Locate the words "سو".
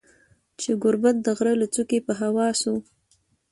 2.61-2.73